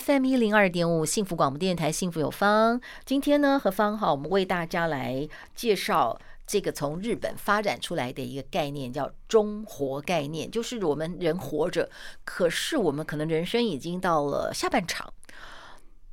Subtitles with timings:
[0.00, 2.80] FM 一零二点五幸福广播电台，幸福有方。
[3.04, 11.88] 今天呢，何芳哈，我们为大家来介绍这个从日本发展出来的一个概念，叫中活概念，就是我们人活着，
[12.24, 15.14] 可是我们可能人生已经到了下半场。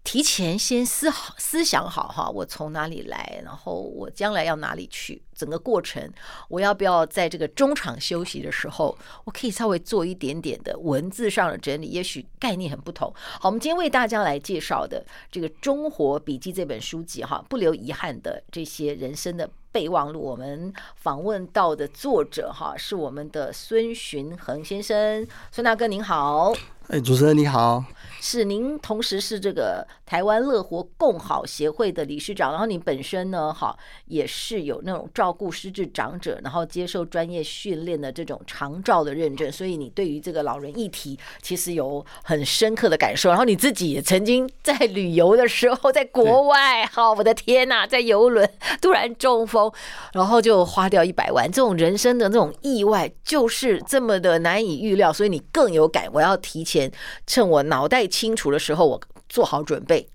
[0.03, 6.11] 提前先思好思想好哈，我从哪里来，然后我将来要哪里去，整个过程
[6.49, 13.13] 我要不要在这个中场休息的时候，我可以稍微做一点点的文字上的整理，也许概念很不同。
[13.15, 20.19] 好，我们今天为大家来介绍的这个《中活笔记》这本书籍哈，不留遗憾的这些人生的备忘录。
[20.19, 26.51] 我们访问到的作者哈，是我们的孙寻恒先生，孙大哥您好。
[26.87, 27.85] 哎，主持人你好。
[28.23, 43.29] 是您同时是这个台湾乐活共好协会的理事长，然后你本身呢，哈也是有那种照顾失智长者，然后接受专业训练的这种长照的认证，所以你对于这个老人议题其实有很深刻的感受。
[43.29, 48.47] 然后你自己也曾经在旅游的时候，在国外，好，我的天呐，在游轮
[48.79, 49.73] 突然中风，
[50.13, 56.07] 然后就花掉一百万，这种人生的那种意外就是这么的难以预料，所以你更有感。
[56.13, 56.91] 我要提前
[57.25, 58.10] 趁我脑袋。
[58.11, 60.07] 清楚的时候，我做好准备。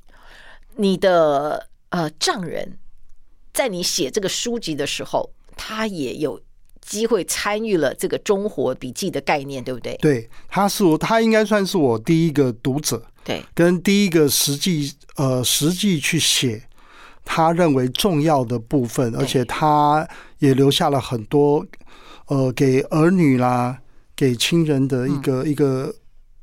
[0.79, 2.77] 你的呃丈人，
[3.55, 6.39] 在你写这个书籍的时候，他也有
[6.83, 9.97] 机会参与了这个中活笔记的概念，对不对？
[10.03, 16.63] 对，他是我，他应该算是我第一个读者，对，跟第一个实际呃实际去写
[17.25, 20.07] 他认为重要的部分，而且他
[20.41, 21.67] 也留下了很多
[22.27, 23.79] 呃给儿女啦、
[24.15, 25.95] 给亲人的一个、嗯、一个。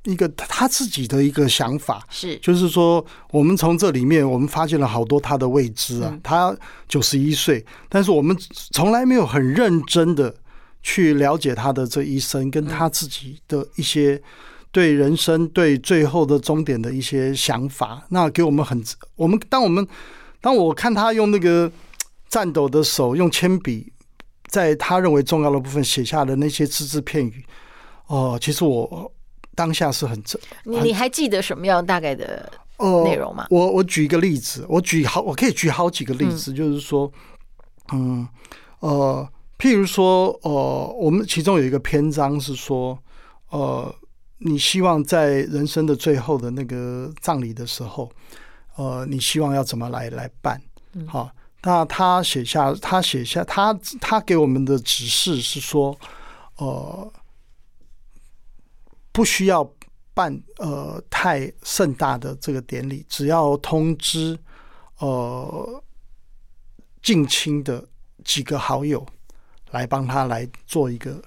[0.03, 6.19] 一个他自己的一个想法是，就是说，我们从这里面我们发现了好多他的未知啊。
[6.21, 6.53] 他
[6.89, 8.37] 九十一岁，但是我们
[8.71, 10.35] 从来没有很认真的
[10.81, 14.21] 去了解他的这一生，跟他自己的一些
[14.73, 18.03] 对人生、对最后的终点的一些想法。
[18.09, 18.83] 那给我们很，
[19.15, 19.87] 我们当我们
[20.41, 21.71] 当我看他用那个
[22.29, 23.93] 颤抖的手，用铅笔
[24.47, 27.45] 在他认为重要的部分写下的那些只字片语，
[28.07, 29.09] 哦，其实我。
[29.55, 32.51] 当下是很正，你你还记得什么样大概的
[33.03, 33.47] 内容吗？
[33.49, 37.11] 呃、我我举一个例子，我举好，我可以举好几个例子，嗯、就是说，
[37.91, 38.27] 嗯
[38.79, 39.27] 呃，
[39.59, 40.51] 譬如说，呃，
[40.99, 42.97] 我们其中有一个篇章是说，
[43.49, 43.93] 呃，
[44.39, 48.11] 你希望在人生的最后的那个葬礼的时候，
[48.75, 50.59] 呃，你希望要怎么来来办？
[51.05, 51.31] 好、嗯，
[51.61, 55.95] 那他写下，他写下，他他给我们的指示是说，
[56.57, 57.11] 呃。
[59.13, 59.73] 不需要
[60.13, 64.37] 办呃太盛大的这个典礼，只要通知
[64.97, 65.81] 呃
[67.01, 67.87] 近亲的
[68.25, 69.05] 几个好友
[69.71, 71.21] 来帮他来做一个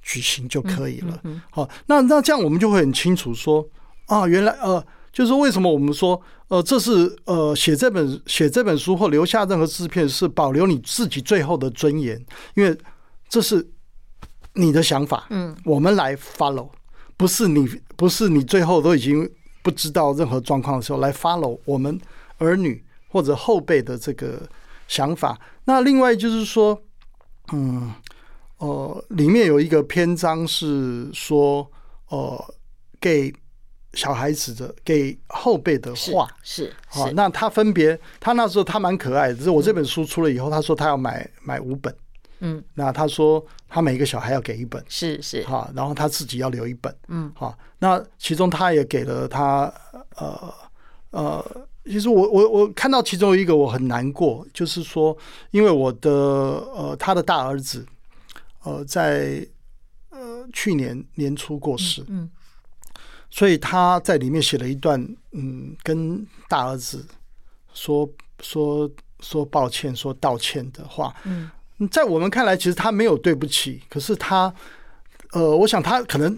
[0.00, 1.12] 举行就可以了。
[1.12, 3.68] 好、嗯嗯嗯，那那这样我们就会很清楚说
[4.06, 12.16] 啊，原来呃就是为什么我们说呃这是呃写这本写这本书或留下任何制片是保留你自己最后的尊严，
[12.54, 12.78] 因为
[13.28, 13.68] 这是
[14.54, 15.26] 你的想法。
[15.30, 16.70] 嗯，我们来 follow。
[17.18, 19.28] 不是你，不是你，最后都已经
[19.62, 22.00] 不知道任何状况的时候来 follow 我们
[22.38, 24.48] 儿女或者后辈的这个
[24.86, 25.38] 想法。
[25.64, 26.80] 那另外就是说，
[27.52, 27.92] 嗯，
[28.58, 31.68] 呃，里面有一个篇章是说，
[32.08, 32.54] 呃，
[33.00, 33.34] 给
[33.94, 41.92] 小孩子的，给后辈的话是，是，好，那他分别，他那时候他蛮可爱的，就是我这本书出了以后，他说他要买买五本。
[42.40, 45.42] 嗯，那他说他每一个小孩要给一本，是是。
[45.44, 49.72] 哈，然后他自己要留一本，嗯，哈，那其中他也给了他，
[50.16, 50.54] 呃
[51.10, 55.16] 呃，其实我我我看到其中一个我很难过，就是说，
[55.50, 57.84] 因为我的呃他的大儿子，
[58.62, 59.46] 呃在
[60.10, 62.30] 呃去年年初过世，嗯，嗯，
[63.30, 65.00] 所以他在里面写了一段，
[65.32, 67.04] 嗯，跟大儿子
[67.74, 68.08] 说
[68.40, 68.88] 说
[69.20, 71.50] 说抱歉、说道歉的话，嗯。
[71.86, 74.52] 在我们看来，其实他没有对不起，可是他，
[75.32, 76.36] 呃，我想他可能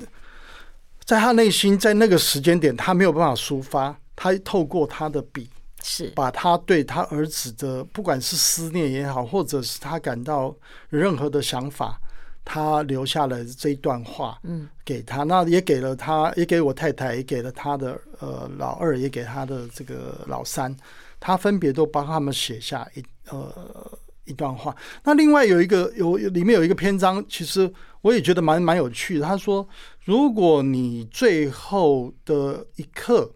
[1.05, 5.49] 在他内心，在那个时间点，他没有办法抒发，他透过他的笔，
[5.83, 6.09] 是。
[6.15, 10.55] 把他对他儿子的，不管是思念也好，或者是他感到
[10.91, 11.99] 任何的想法，
[12.45, 20.77] 他留下了这一段话，嗯，给他，那也给了他，也给我太太，也给了他的呃老二，也给他的这个老三，
[21.19, 23.99] 他分别都帮他们写下一呃
[24.31, 24.75] 一段话。
[25.05, 29.27] 那另外有一个有里面有一个篇章，其实我也觉得蛮蛮有趣的。
[29.27, 29.69] 他说，
[30.05, 33.31] 如果你最后的一刻，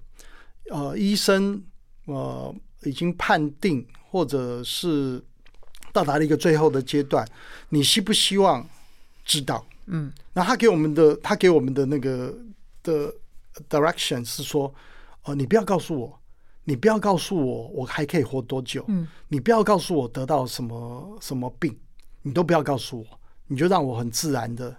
[0.71, 1.63] 呃，医生
[2.07, 2.55] 呃
[2.85, 5.21] 已经判定，或者是
[5.93, 7.27] 到达了一个最后的阶段，
[7.71, 8.65] 你希不希望？
[9.27, 12.31] 知道，嗯，那他给我们的，他给我们的那个
[12.83, 13.11] 的
[13.71, 14.67] direction 是说，
[15.23, 16.21] 哦、呃，你不要告诉我，
[16.65, 21.77] 你不要告诉我，我还可以活多久，嗯，你不要告诉我得到什么什么病，
[22.23, 23.07] 你都不要告诉我，
[23.47, 24.75] 你就让我很自然的，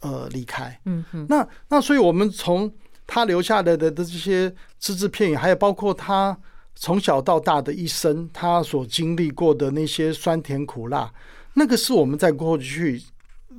[0.00, 2.72] 呃，离开，嗯哼，那那所以我们从
[3.06, 6.38] 他留下来的的这些只字片语，还有包括他
[6.74, 11.12] 从小到大的一生，他所经历过的那些酸甜苦辣，
[11.54, 13.02] 那个是我们在过去。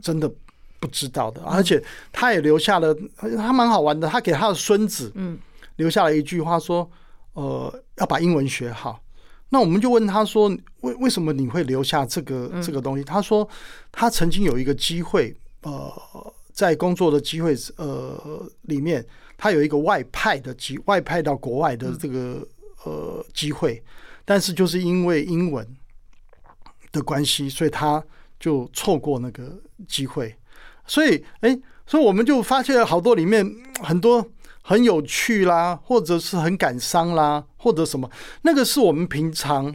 [0.02, 0.30] 真的
[0.78, 1.82] 不知道的，而且
[2.12, 4.10] 他也留下了，他蛮好玩的。
[4.10, 5.40] 他给他的孙子，嗯，
[5.78, 6.88] 留下了一句话说
[7.36, 9.00] ：“呃，要把英文学好。”
[9.50, 10.50] 那我们就问他说
[10.82, 13.48] ：“为为什么你会留下这个这个东西？”他说
[13.94, 19.06] ：“他曾经有一个机会，呃，在工作的机会，呃，里面
[19.38, 22.46] 他有一个外派的机，外派到国外的这个
[22.84, 23.82] 呃机会，
[24.26, 25.66] 但是就是因为英文
[26.92, 28.04] 的关系，所以他。”
[28.38, 29.58] 就错过那个
[29.88, 30.36] 机会，
[30.86, 31.58] 所以哎，
[31.88, 33.50] 所以我们就发现了好多里面
[33.82, 34.24] 很多
[34.68, 38.10] 很有趣啦，或者是很感伤啦，或者什么，
[38.42, 39.74] 那个是我们平常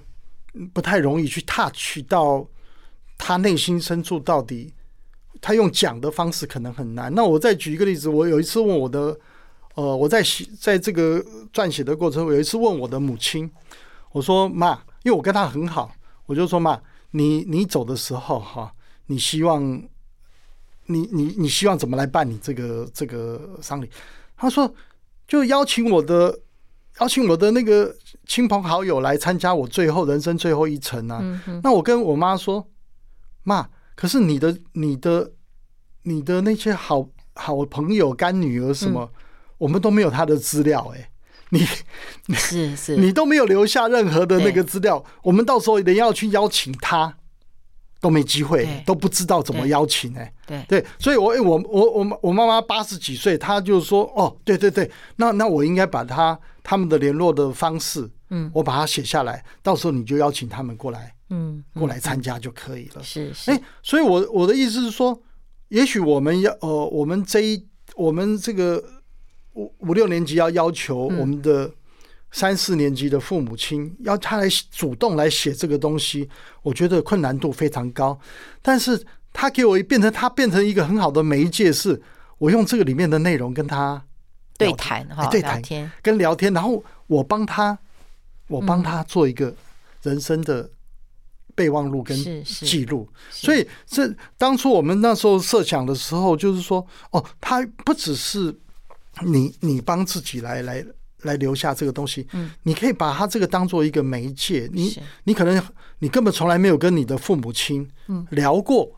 [0.73, 2.45] 不太容易去 touch 到
[3.17, 4.75] 他内心深处到底，
[5.41, 7.15] 他用讲的方式可能很难。
[7.15, 9.17] 那我再举一个例子，我有一次问我的，
[9.77, 13.49] 呃，我在写在这个撰写的过程，我有一次问我的母亲，
[14.11, 14.73] 我说妈，
[15.05, 15.93] 因为我跟她很好，
[16.27, 16.81] 我就说妈。
[17.13, 18.73] 你你走的时候哈，
[19.07, 19.65] 你希望
[20.87, 23.89] 你你你希望怎么来办理这个这个丧礼？
[24.41, 24.75] 他说
[25.29, 26.41] 就邀请我的
[27.01, 27.95] 邀请我的那个
[28.27, 31.21] 亲朋好友来参加我最后人生最后一程啊。
[31.21, 32.67] 嗯、那我跟我妈说，
[33.43, 35.33] 妈，可是你的你的
[36.05, 39.23] 你的那些好好朋友干女儿什么，嗯、
[39.59, 41.11] 我们都没有她的资料哎。
[41.51, 41.67] 你
[42.35, 47.19] 是是，你都没有留下任何的那个资料，我们到时候一定要去邀请他
[48.01, 50.81] 都没机会，都不知道怎么邀请哎、欸，对。
[50.81, 63.03] 对，所以我我我我我妈妈八十几岁，她就说哦，对对对，那那我应该把他他们的联络的方式，嗯，我把它写下来，到时候你就邀请他们过来，嗯，过来参加就可以了。
[63.03, 65.21] 是是，哎，所以我我的意思是说，
[65.69, 68.83] 也许我们要呃，我们这一我们这个。
[69.55, 71.69] 五五六年级要要求我们的
[72.33, 76.29] 三四年级的父母亲要他来主动来写这个东西，
[76.63, 78.19] 我觉得困难度非常高。
[78.63, 82.01] 但是他给我一变成他变成一个很好的媒介，是
[82.39, 84.03] 我用这个里面的内容跟他
[84.57, 85.63] 对谈哈，对谈
[86.03, 87.79] 跟聊天，然后我帮他
[88.49, 89.55] 我帮他做一个
[90.03, 90.71] 人生的
[91.55, 93.09] 备忘录跟记录。
[93.31, 98.57] 所以这当初我们那时候设想的时候，就是说哦，他不只是。
[99.23, 100.83] 你你帮自己来来
[101.23, 105.63] 来留下这个东西，嗯，你可以把它这个当做一个媒介，你你可能
[105.99, 107.89] 你根本从来没有跟你的父母亲
[108.31, 108.91] 聊过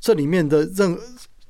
[0.00, 0.98] 这里面的任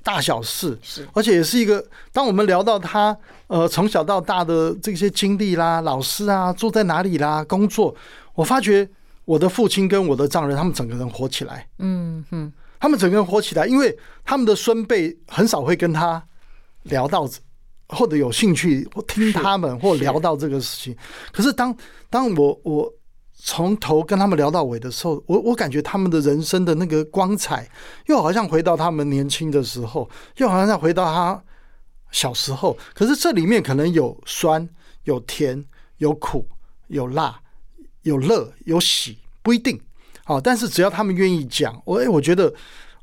[0.02, 3.16] 大小事，是，而且也是一个，当我们聊到他
[3.46, 7.94] 呃从小到大的这些经历啦，老师啊住在哪里啦，工作，
[8.34, 8.88] 我发觉
[9.24, 16.22] 我的父亲跟我的丈人他们整个人活起来，嗯嗯，他们整个人活起来，因为他们的孙辈很少会跟他
[16.82, 17.28] 聊到。
[17.88, 20.96] 或者有兴趣或听他们或聊到这个事情，
[21.32, 21.76] 可是当
[22.08, 22.92] 当我我
[23.34, 27.68] 从头跟他们聊到尾的时候，我我感觉他们的人生的那个光彩，
[28.06, 31.44] 又好像回到他们年轻的时候，又好像回到他
[32.10, 32.76] 小时候。
[32.94, 34.66] 可是这里面可能有酸、
[35.02, 35.62] 有甜、
[35.98, 36.48] 有苦、
[36.86, 37.38] 有辣、
[38.02, 39.78] 有乐、有喜，不一定。
[40.24, 42.54] 好，但是只要他们愿意讲，我哎，我觉得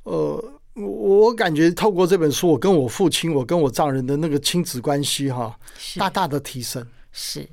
[0.04, 0.54] 呃。
[0.74, 5.58] 我我感觉透过这本书，我跟我父亲，我跟我丈人的那个亲子关系哈，
[5.98, 6.86] 大大的提升。
[7.14, 7.46] 是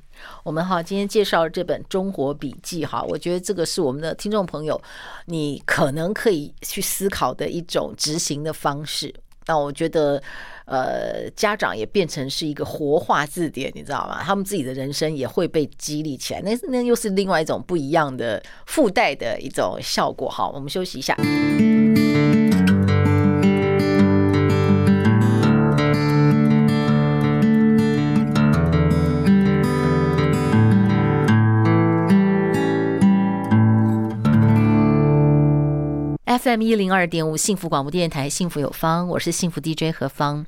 [0.43, 4.81] 我们哈今天介绍这本《中国笔记》哈，我觉得这个是我们的听众朋友，
[5.25, 9.13] 你可能可以去思考的一种执行的方式。
[9.47, 10.21] 那我觉得，
[10.65, 14.21] 呃，家长也变成是一个活化字典，你知道吗？
[14.23, 20.29] 他们自己的人生也会被激励起来，那那又是另外一种不一样的附带的一种效果。
[20.29, 21.17] 好，我们休息一下。
[36.41, 40.45] FM 一零二点五幸福广播电台，幸福有方，我是幸福 DJ 何方。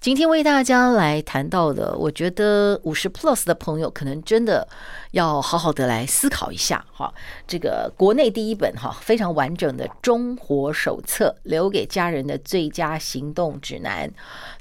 [0.00, 4.66] 今天为大家来谈到的，我觉得五十 plus 的朋友可能真的
[5.10, 7.12] 要好好的来思考一下哈。
[7.48, 14.08] 这个国内第一本哈非常完整的中活手册，留给家人的最佳行动指南。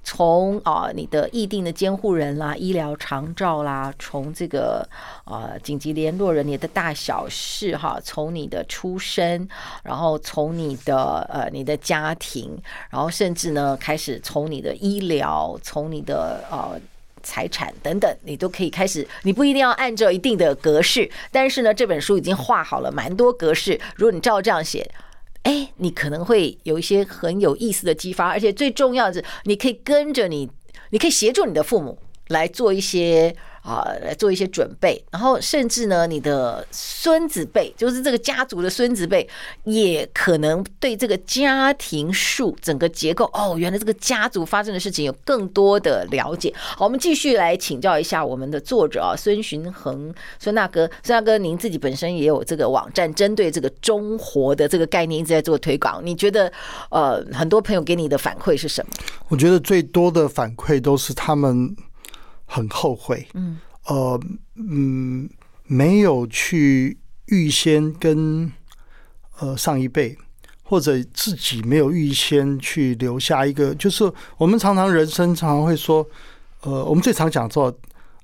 [0.03, 4.87] 从啊你的意定的监护人啦、医疗长照啦，从这个
[5.25, 9.47] 啊紧急联络人你的大小事哈，从你的出生，
[9.83, 15.26] 然后从你的呃你的家庭，然后甚至呢开始从你的医疗。
[15.63, 16.79] 从你的呃
[17.23, 19.07] 财产等等，你都可以开始。
[19.23, 23.79] 你不一定要按照一定的格式，但是呢，这本书已经画好了蛮多格式。
[23.95, 24.89] 如果你照这样写，
[25.43, 28.27] 哎，你可能会有一些很有意思的激发。
[28.27, 30.49] 而且最重要的是，你可以跟着你，
[30.91, 33.35] 你可以协助你的父母来做一些。
[33.67, 39.27] 啊，来做一些准备，然后甚至呢，你的孙子辈，就是这个家族的孙子辈，
[39.65, 46.53] 也可能对这个家庭树整个结构，哦，原来这个家族发生的事情有更多的了解。
[46.55, 55.99] 好，我们继续来请教一下我们的作者啊，孙寻恒，孙大哥，孙大哥，您自己本身也有这个网站，针对这个中活的这个概念一直在做推广。
[56.05, 56.49] 你觉得，
[56.89, 58.91] 呃，很多朋友给你的反馈是什么？
[59.27, 61.75] 我觉得最多的反馈都是他们。
[62.47, 64.19] 很后悔，嗯，呃，
[64.55, 65.29] 嗯，
[65.65, 68.51] 没有去预先跟
[69.39, 70.17] 呃上一辈
[70.63, 76.07] 或者自己没有预先去留下一个，就是我们常常人生常常会说，
[76.61, 77.77] 呃，我们最常讲说，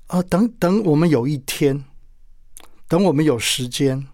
[0.08, 1.84] 呃，等等我们有一天，
[2.88, 4.06] 等我们有时间，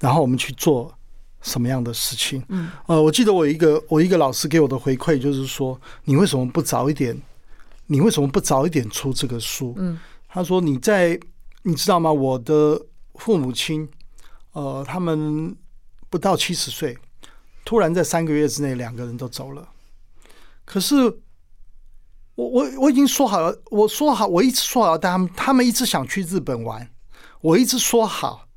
[0.00, 0.92] 然后我们去做
[1.40, 7.16] 什么样的事情，嗯，呃，我记得我一个我一个老师给我的回馈就是说，你为什么不早一点？
[7.88, 9.74] 你为什么不早一点出这个书？
[9.76, 11.18] 嗯，他说你在，
[11.62, 12.12] 你知道吗？
[12.12, 12.80] 我的
[13.14, 13.88] 父母亲，
[14.52, 15.54] 呃，他们
[16.10, 16.98] 不到七十岁，
[17.64, 19.68] 突然在三个月之内两个人都走了。
[20.64, 20.96] 可是
[22.34, 26.90] 我我我已经说好了，我说好，我一直说好要带他们，他们一直想去日本玩，
[27.40, 28.48] 我一直说好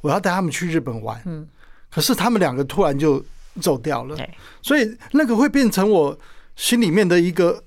[0.00, 1.22] 我要带他们去日本玩。
[1.26, 1.46] 嗯，
[1.90, 3.22] 可是他们两个突然就
[3.60, 4.16] 走掉了，
[4.62, 6.18] 所以那个会变成我
[6.56, 7.62] 心里面的一个。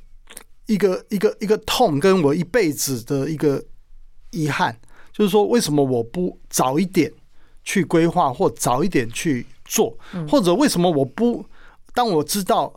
[0.71, 3.61] 一个一个一个痛，跟我一辈子的一个
[4.31, 4.73] 遗憾，
[5.11, 7.11] 就是说，为什么我不早一点
[7.63, 9.97] 去规划，或早一点去做，
[10.29, 11.45] 或者为什么我不
[11.93, 12.73] 当我知道，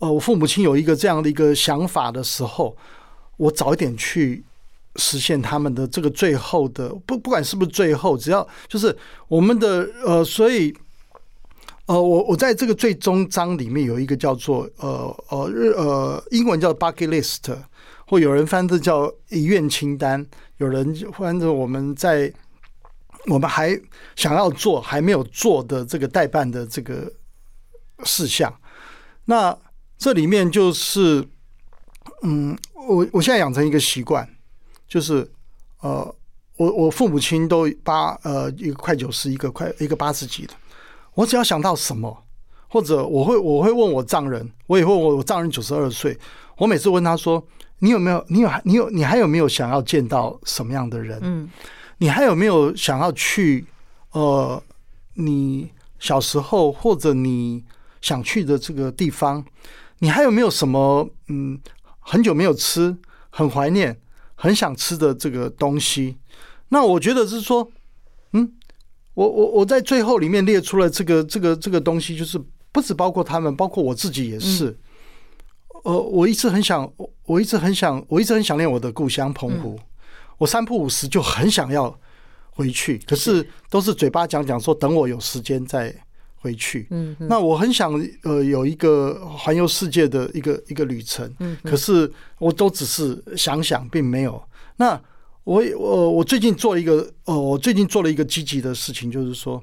[0.00, 2.76] 呃，我父母亲有一个这样的一个想法的时候，
[3.36, 4.44] 我早一点去
[4.96, 8.96] 实现他们的这个最后的不，不管是不是最后，只要就是
[9.28, 10.74] 我们的呃，所以。
[11.88, 17.56] 呃，我我在这个最终章里面有一个叫做呃呃日呃英文叫 bucket list，
[18.06, 20.24] 或有人翻译叫遗愿清单，
[20.58, 22.30] 有人翻译我们在
[23.24, 23.80] 我们还
[24.16, 27.10] 想要做还没有做的这个代办的这个
[28.04, 28.54] 事项。
[29.24, 29.56] 那
[29.96, 31.26] 这里面就是，
[32.20, 34.28] 嗯，我我现在养成一个习惯，
[34.86, 35.26] 就是
[35.80, 36.14] 呃，
[36.58, 40.52] 我我父母亲都八呃一个快九十，一个快一个八十几的。
[41.18, 42.24] 我只要想到什么，
[42.68, 46.16] 或者我会我会问我丈人，我也会问我我丈人九十二岁，
[46.56, 47.44] 我每次问他说
[47.80, 48.24] ：“你有没有？
[48.28, 48.50] 你有？
[48.62, 48.88] 你有？
[48.90, 51.18] 你还有没有想要见到什么样的人？
[51.20, 51.50] 嗯，
[51.96, 53.66] 你还有没有想要去？
[54.12, 54.62] 呃，
[55.14, 57.64] 你小时候或者你
[58.00, 59.44] 想去的这个地方，
[59.98, 61.10] 你还有没有什么？
[61.26, 61.58] 嗯，
[61.98, 62.96] 很久没有吃，
[63.30, 64.00] 很怀念，
[64.36, 66.16] 很想吃的这个东西？
[66.68, 67.72] 那我觉得是说，嗯。”
[69.18, 74.78] 我我我在最后里面列出了这个这个这个东西，就是不只包括他们，包括我自己也是。
[75.82, 76.88] 呃，我一直很想，
[77.24, 79.76] 我一直很想，我一直很想念我的故乡澎湖。
[80.36, 81.92] 我三不五时就很想要
[82.50, 85.92] 回去，可是都是嘴巴讲讲说等我有时间再
[86.36, 86.86] 回去。
[86.90, 91.28] 嗯，那我很想呃有一个环游世界的一个一个旅程。
[91.40, 92.08] 嗯，可是
[92.38, 94.40] 我都只是想想，并没有
[94.76, 95.00] 那。
[95.48, 99.62] 我我我最近做了一个哦，我最近做了一个积极的事情，就是说，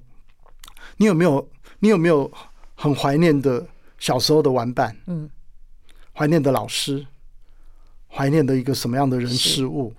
[0.97, 2.31] 你有没有你有没有
[2.73, 3.63] 很怀念的
[3.99, 4.97] 小时候的玩伴？
[5.05, 5.29] 嗯，
[6.11, 7.05] 怀念的老师，
[8.07, 9.93] 怀念的一个什么样的人事物？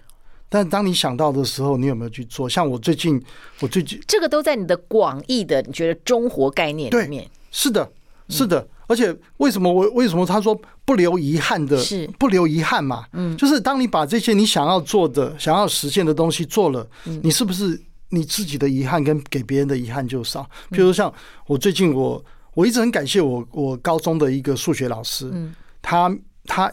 [0.49, 2.49] 但当你想到的时候，你有没有去做？
[2.49, 3.23] 像我最近，
[3.61, 7.31] 我最近这个都在你的广义的你觉得中活概念里面。
[7.53, 7.89] 是的，
[8.29, 8.61] 是的。
[8.61, 11.77] 嗯而且为什么我为什么他说不留遗憾的？
[11.79, 13.05] 是不留遗憾嘛？
[13.13, 16.89] 嗯，就是当你把这些你想要做的、想要实现的东西做了，
[17.23, 20.49] 你是不是你自己的遗憾跟给别人的遗憾就少？
[20.71, 21.13] 譬如像
[21.47, 22.25] 我最近我
[22.55, 26.73] 我一直很感谢我我高中的一个数学老师，嗯他他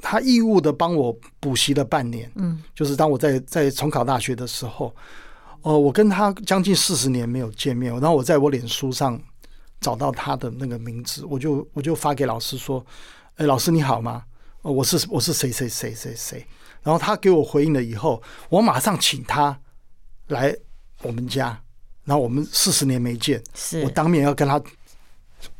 [0.00, 4.94] 他义务的帮我补习了半年，嗯，就是当我在在重考大学的时候，
[5.62, 9.18] 哦，我跟他将近四十年没有见面，然后我在我脸书上。
[9.84, 12.82] 找到他的那个名字，我就我就发给老师说
[13.36, 14.24] ：“哎，老师你好吗？
[14.62, 16.46] 我是我是谁谁谁谁谁。”
[16.82, 19.60] 然后他给我回应了以后，我马上请他
[20.28, 20.56] 来
[21.02, 21.60] 我们家。
[22.06, 23.42] 然后我们四十年没见，
[23.82, 24.58] 我当面要跟他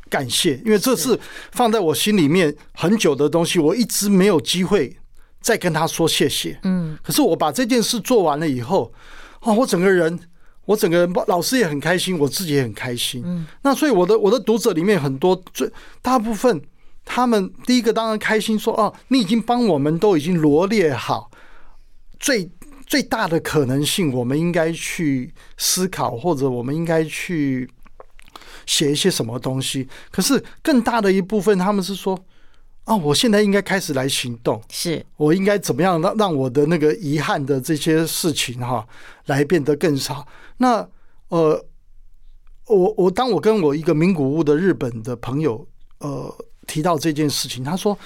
[0.09, 1.19] 感谢，因为这是
[1.51, 4.97] 放在我心里面很久的东西，我一直没有机会
[5.39, 6.59] 再跟他说谢谢。
[6.63, 8.91] 嗯，可是我把这件事做完了以后，
[9.41, 10.19] 啊，我整个人，
[10.65, 13.21] 我整个人，老师也很开心，我自己也很开心。
[13.25, 16.61] 嗯，那所以我的我的读者里面很多最大部分，
[17.03, 21.31] 他们第一个当然开心说，哦，你已经帮我们都已经罗列好
[22.19, 22.49] 最。
[22.87, 27.67] 最大的可能性，我们应该去思考，或者我们应该去
[28.67, 29.89] 写一些什么东西。
[30.11, 32.15] 可是更大的一部分，他们是说
[32.85, 38.87] ：“啊，我现在应该开始来行动，是我应该怎么样让让我的那个遗憾的这些事情哈，
[39.25, 40.25] 来变得更少。”
[40.57, 40.87] 那
[41.29, 41.65] 呃，
[42.67, 45.67] 我我当我跟我一个名古屋的日本的朋友
[45.99, 46.33] 呃
[46.65, 47.97] 提到这件事情，他说：“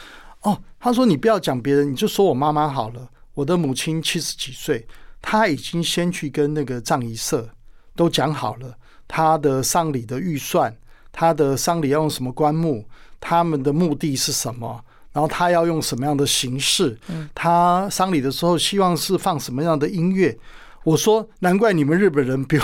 [0.41, 4.85] 哦，他说你不要讲别人，你就说我妈妈好了。”我的母亲七十几岁，
[5.21, 7.49] 她已经先去跟那个葬仪社
[7.95, 10.75] 都讲好了，她的丧礼的预算，
[11.09, 12.85] 她的丧礼要用什么棺木，
[13.19, 16.97] 他们的目的是什么，然后他要用什么样的形式，
[17.33, 20.37] 他丧礼的时候希望是放什么样的音乐。
[20.83, 22.59] 我说，难怪你们日本人比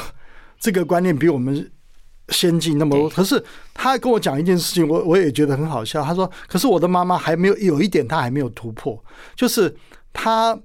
[0.60, 1.72] 这个观念比我们
[2.30, 3.10] 先进那么多。
[3.10, 3.44] 可是
[3.74, 6.04] 他跟我讲一件事情，我我也觉得很好笑。
[6.04, 9.02] 他说，可是我的妈妈还没有有一点，她还没有突破，
[9.36, 9.76] 就是。
[10.18, 10.58] 他，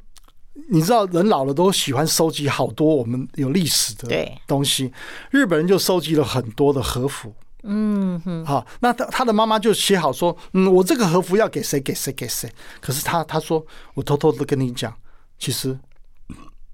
[0.69, 4.93] 你知道，人老了都喜欢收集好多我们有历史的东西。
[5.29, 12.51] 日本人就收集了很多的和服，嗯哼，好，那他他的妈妈就写好说，嗯，我这个和服要给谁给谁给谁。
[12.81, 13.65] 可是他他说，
[13.95, 14.95] 我偷偷的跟你讲，
[15.39, 15.79] 其实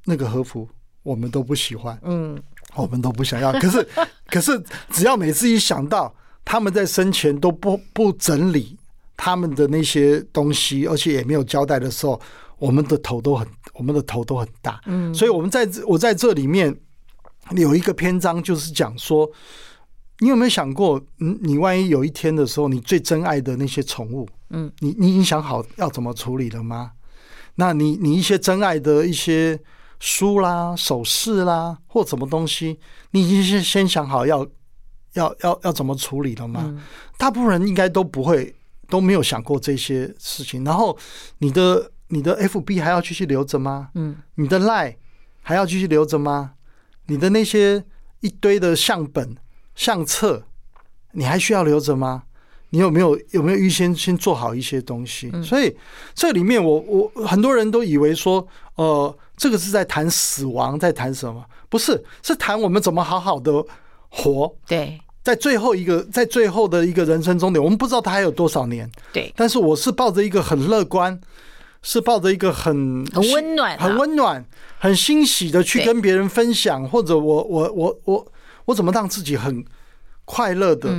[0.04, 0.68] 那个和服
[1.02, 2.40] 我们都不喜欢，嗯，
[2.74, 3.52] 我们都不想要。
[3.54, 3.88] 可是
[4.28, 6.14] 可是，只要每次一想到
[6.44, 8.76] 他们在生前都不不整理
[9.16, 12.20] 他们的那些东西，而且也没有交代的时候。
[12.58, 16.74] 我们的头都很，我们的头都很大，嗯，所以我们在这，我在这里面
[17.50, 19.30] 有一个篇章，就是讲说，
[20.20, 26.92] 你有没有想过，嗯，你万一有一天的时候，你最珍爱的那些宠物，嗯，你你已经想好要怎么处理了吗？
[27.56, 29.58] 那你你一些珍爱的一些
[29.98, 32.78] 书啦、首饰啦，或什么东西，
[33.10, 34.46] 你已经先先想好要
[35.14, 36.82] 要要要怎么处理了吗？
[37.18, 38.54] 大部分人应该都不会，
[38.88, 40.64] 都没有想过这些事情。
[40.64, 40.96] 然后
[41.38, 41.92] 你的。
[42.08, 43.88] 你的 FB 还要继续留着吗？
[43.94, 44.94] 嗯，你的 Line
[45.42, 46.52] 还要继续留着吗？
[47.06, 47.84] 你的那些
[48.20, 49.36] 一堆的相本、
[49.76, 50.42] 相册，
[51.12, 52.24] 你还需要留着吗？
[52.70, 55.30] 你有没有有没有预先先做好一些东西？
[55.32, 55.76] 嗯、所以
[56.14, 61.44] 这里面我我很多人都以为说，呃，这个是在谈死亡，在谈什么？
[61.68, 63.64] 不是，是谈我们怎么好好的
[64.08, 64.52] 活。
[64.66, 68.90] 对，在最后一个，在最后的一个人生终点，我们不知道他还有多少年。
[69.12, 71.20] 对，但是我是抱着一个很乐观。
[71.82, 74.44] 是抱着一个很很温暖、很温暖、
[74.80, 78.26] 很欣喜的去跟别人分享，或者我我我我
[78.66, 79.64] 我怎么让自己很
[80.24, 80.90] 快乐的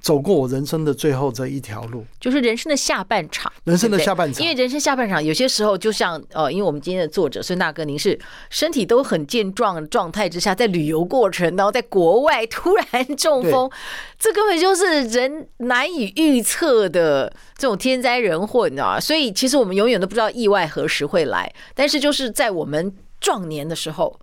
[0.00, 3.52] 走过我人生的最后这一条路，就是人生的下半场。
[3.62, 8.18] 人生的下半场，因为人生下半场有些时候就像呃，因为我们今天的作者孙大哥，您是
[8.50, 13.70] 身体都很健壮状态之下，在旅游过程，然后在国外突然中风，
[14.18, 18.98] 这根本就是人难以预测的这种天灾人祸，你知道吗？
[18.98, 24.18] 所以其实我们永远都不知道意外何时会来，但是就是在我们壮年的时候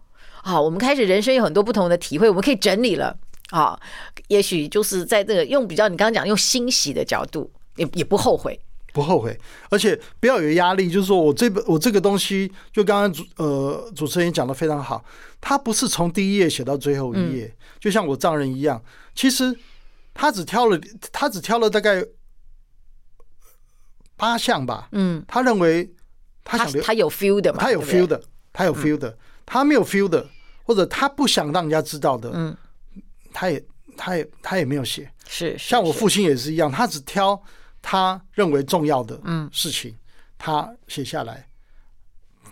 [0.50, 3.16] 啊，我们开始人生有很多不同的体会，我们可以整理了。
[3.52, 3.80] 啊，
[4.30, 8.60] 也许就是在这个用比较你刚刚讲用欣喜的角度，也也不后悔，
[8.92, 10.90] 不后悔，而且不要有压力。
[10.90, 15.04] 就是说我这本我这个东西，就刚刚主呃主持人讲的非常好，
[15.40, 18.82] 他不是从第一页写到最后一页，嗯、就像我丈人一样，
[19.16, 19.56] 其实
[20.14, 20.80] 他只挑了
[21.12, 22.04] 他只挑了大概
[24.16, 25.92] 八项吧，嗯，他认为
[26.44, 28.22] 他想他，他有 feel 的嘛，他有 feel 的，
[28.54, 30.28] 他有 feel 的，他没有 feel 的，
[30.70, 32.56] 或者他不想让人家知道的，嗯。
[33.34, 33.66] 他也，
[33.98, 35.12] 他也，他也没有写。
[35.28, 37.42] 是，像我父亲也是一样，他只挑
[37.82, 39.20] 他认为重要的
[39.52, 39.96] 事情，
[40.38, 41.48] 他写下来，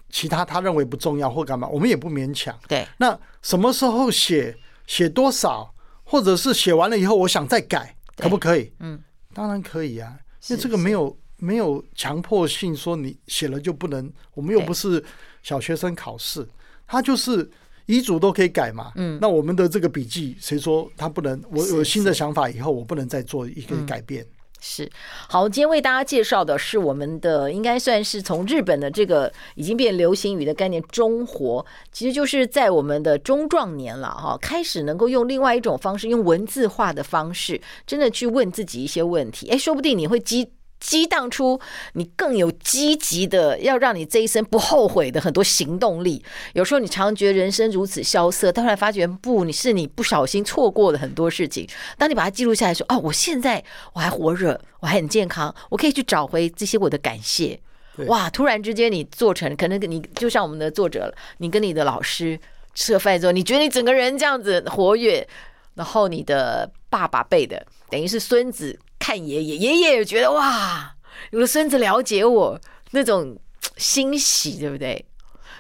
[0.10, 2.58] 其他他认为不重要或干嘛，我们也不勉强。
[2.68, 2.88] 对。
[2.98, 5.72] 那什么时候写，写多少，
[6.04, 8.74] 或者是写完了以后，我想再改，可不可以？
[8.80, 9.00] 嗯，
[9.32, 14.12] 当然可以啊，因为这个没有没有强迫性，说你写了就不能。
[14.34, 15.04] 我们又不是
[15.44, 16.48] 小学生考试，
[16.88, 17.48] 他就是。
[17.88, 18.92] 遗嘱都可以改嘛？
[18.96, 21.42] 嗯，那我们的这个笔记，谁说他不能？
[21.50, 24.26] 我有新的想法以后，我不能再做一个改变。
[24.60, 24.90] 是，
[25.30, 40.50] 好，今天为大家介绍的是我们的，应该算是从日本的这个已经变流行语的概念“中活”，其实就是在我们的中壮年了哈，开始能够用另外一种方式，用文字化的方式，真的去问自己一些问题，哎，说不定你会激。
[40.80, 41.60] 激荡出
[41.94, 46.24] 你更有积极的，要让你这一生不后悔的很多行动力。
[46.54, 51.68] 有时候你常觉得人生如此萧瑟，突然发觉不，你是你不小心错过了很多事情。
[51.98, 53.64] 当你把它记录下来说，哦，我现在
[53.94, 57.60] 我还活着，我还很健康，我可以去找回这些我的感谢。
[58.06, 58.30] 哇！
[58.30, 62.40] 突然之间你做成，可能你就像我们的作者了，你跟你的老师
[62.76, 65.28] 吃了饭之后，你觉得你整个人这样子活跃，
[65.74, 68.80] 然后你的爸爸辈的，等于是孙子。
[69.00, 70.96] 看爷爷，爷爷也觉得哇，
[71.32, 72.60] 有了孙子了解我，
[72.92, 73.40] 那种
[73.78, 75.06] 欣喜，对不对？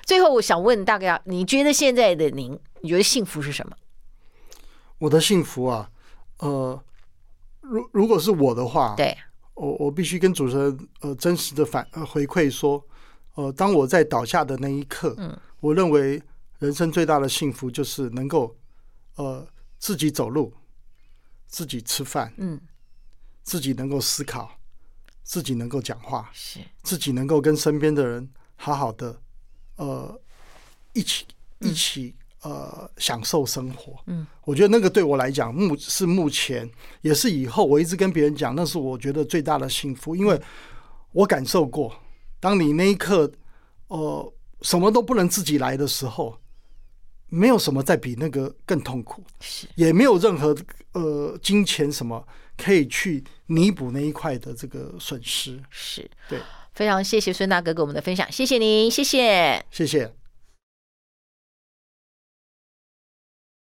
[0.04, 3.76] 最后，我想问大家，你觉得现在的您，你觉得幸福是什么？
[5.00, 5.89] 我的幸福啊，
[6.39, 6.82] 呃，
[7.62, 9.15] 如如果是我的话，对，
[9.54, 12.84] 我我必须跟主持人呃真实的反呃回馈说，
[13.36, 16.21] 呃，当我在倒下的那一刻，嗯，我认为
[16.60, 18.56] 人生最大的幸福就是能够
[19.15, 19.45] 呃
[19.78, 20.52] 自己走路，
[21.47, 22.60] 自己吃饭，嗯。
[23.48, 24.52] 自己能够思考，
[25.24, 26.60] 自己能够讲话，是。
[26.84, 29.22] 自己能够跟身边的人好好的，
[29.78, 30.20] 呃，
[30.92, 31.26] 一起
[31.60, 33.98] 一起呃享受生活。
[34.08, 40.38] 嗯，我觉得那个对我来讲，目是目前也是以后，我一直跟别人讲，那是我觉得最大的幸福，因为
[41.14, 41.96] 我感受过，
[42.42, 43.32] 当你那一刻，
[43.88, 46.38] 呃，什么都不能自己来的时候，
[47.30, 49.70] 没有什么再比那个更痛苦，是。
[49.76, 50.54] 也没有任何
[50.92, 52.28] 呃金钱什么。
[52.58, 56.10] 可以去弥补那一块的这个损失，是。
[56.28, 56.39] 对，
[56.74, 60.17] 非常谢谢孙大哥给我们的分享，谢谢您，谢谢，谢谢。